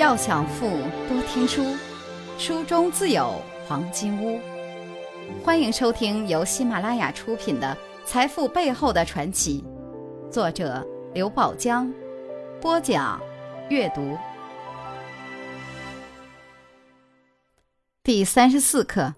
[0.00, 0.66] 要想富，
[1.10, 1.76] 多听书，
[2.38, 3.34] 书中自有
[3.68, 4.40] 黄金屋。
[5.44, 9.62] 欢迎收听由喜马拉雅出品的《财富背后的传奇》，
[10.32, 10.82] 作者
[11.12, 11.92] 刘宝江，
[12.62, 13.20] 播讲
[13.68, 14.16] 阅读。
[18.02, 19.14] 第三十四课，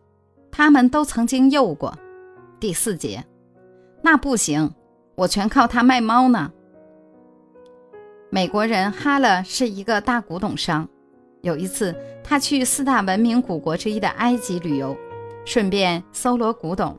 [0.50, 1.96] 他们都曾经诱过。
[2.58, 3.24] 第四节，
[4.02, 4.74] 那不行，
[5.14, 6.50] 我全靠他卖猫呢。
[8.34, 10.88] 美国人哈勒是一个大古董商。
[11.42, 11.94] 有一次，
[12.24, 14.96] 他去四大文明古国之一的埃及旅游，
[15.44, 16.98] 顺便搜罗古董。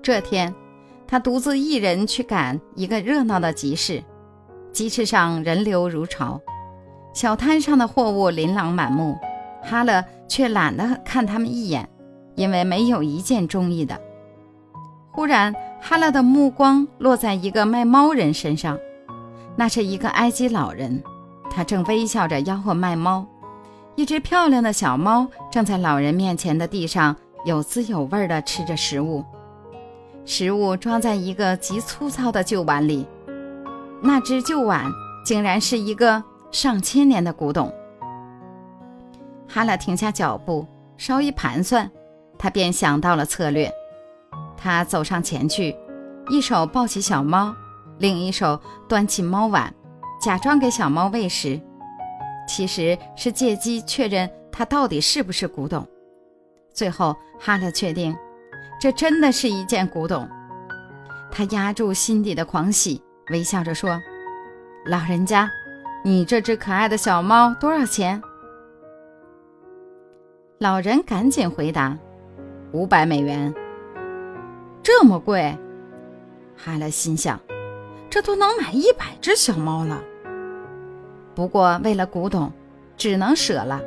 [0.00, 0.54] 这天，
[1.04, 4.00] 他独自一人去赶一个热闹的集市。
[4.70, 6.40] 集市上人流如潮，
[7.12, 9.18] 小摊上的货物琳琅满目，
[9.64, 11.88] 哈勒却懒得看他们一眼，
[12.36, 14.00] 因为没有一件中意的。
[15.10, 18.78] 忽然，哈勒的目光落在一个卖猫人身上。
[19.56, 21.02] 那是一个埃及老人，
[21.50, 23.26] 他正微笑着吆喝卖猫。
[23.96, 29.24] 一只漂亮的小猫正在老人面前的地上有滋有味地吃着食物，
[30.24, 33.06] 食物装在一个极粗糙的旧碗里。
[34.02, 34.90] 那只旧碗
[35.24, 37.72] 竟然是一个上千年的古董。
[39.48, 41.88] 哈拉停下脚步，稍一盘算，
[42.36, 43.72] 他便想到了策略。
[44.56, 45.76] 他走上前去，
[46.28, 47.54] 一手抱起小猫。
[47.98, 49.72] 另一手端起猫碗，
[50.20, 51.60] 假装给小猫喂食，
[52.48, 55.86] 其实是借机确认它到底是不是古董。
[56.72, 58.16] 最后，哈勒确定，
[58.80, 60.28] 这真的是一件古董。
[61.30, 63.00] 他压住心底的狂喜，
[63.30, 64.00] 微笑着说
[64.86, 65.48] ：“老人家，
[66.04, 68.20] 你这只可爱的小猫多少钱？”
[70.58, 71.96] 老人赶紧回答
[72.72, 73.52] ：“五百美元。”
[74.82, 75.56] 这么贵？
[76.56, 77.38] 哈勒心想。
[78.14, 80.00] 这都能买一百只小猫了。
[81.34, 82.52] 不过为了古董，
[82.96, 83.80] 只能舍了。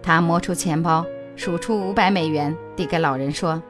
[0.00, 3.60] 他摸出钱包，数出五百美元，递给老人说：“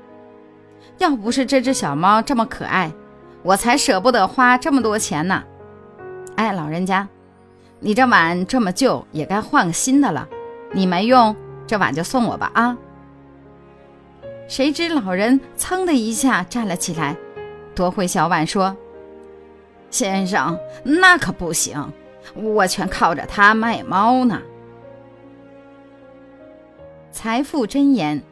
[1.00, 2.92] 要不是这只小猫这么可爱，
[3.42, 5.42] 我才舍不得花这么多钱呢。”
[6.36, 7.08] 哎，老人家，
[7.80, 10.28] 你这碗这么旧，也该换个新的了。
[10.72, 11.34] 你没用，
[11.66, 12.50] 这碗就送我吧。
[12.52, 12.76] 啊！
[14.46, 17.16] 谁知老人噌的一下站了起来，
[17.75, 18.76] 夺回小碗说。
[19.92, 21.92] 先生，那可不行，
[22.34, 24.41] 我全靠着它卖猫呢。
[27.12, 28.22] 财富箴言：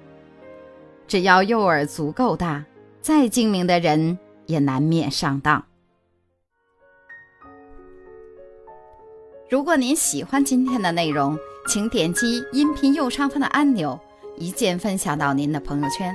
[1.07, 2.65] 只要诱饵足够大，
[3.03, 5.63] 再精明的人也难免上当。
[9.51, 11.39] 如果您喜欢今天的内容，
[11.69, 14.01] 请点击音频右上方的按钮，
[14.37, 16.15] 一键分享到您的朋友圈。